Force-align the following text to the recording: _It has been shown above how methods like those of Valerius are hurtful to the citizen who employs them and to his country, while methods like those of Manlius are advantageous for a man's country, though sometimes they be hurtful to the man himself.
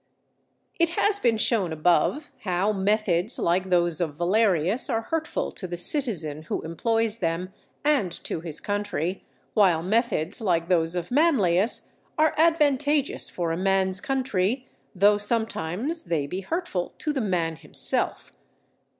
_It 0.79 0.89
has 0.97 1.19
been 1.19 1.37
shown 1.37 1.71
above 1.71 2.31
how 2.39 2.71
methods 2.73 3.37
like 3.37 3.69
those 3.69 4.01
of 4.01 4.15
Valerius 4.15 4.89
are 4.89 5.01
hurtful 5.01 5.51
to 5.51 5.67
the 5.67 5.77
citizen 5.77 6.41
who 6.49 6.63
employs 6.63 7.19
them 7.19 7.53
and 7.85 8.11
to 8.23 8.39
his 8.41 8.59
country, 8.59 9.23
while 9.53 9.83
methods 9.83 10.41
like 10.41 10.69
those 10.69 10.95
of 10.95 11.11
Manlius 11.11 11.91
are 12.17 12.33
advantageous 12.35 13.29
for 13.29 13.51
a 13.51 13.57
man's 13.57 14.01
country, 14.01 14.67
though 14.95 15.19
sometimes 15.19 16.05
they 16.05 16.25
be 16.25 16.41
hurtful 16.41 16.95
to 16.97 17.13
the 17.13 17.21
man 17.21 17.57
himself. 17.57 18.33